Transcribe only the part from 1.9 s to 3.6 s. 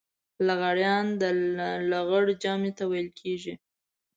لغړ جمع ته ويل کېږي.